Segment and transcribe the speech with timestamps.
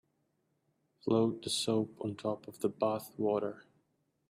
[1.03, 3.65] Float the soap on top of the bath water.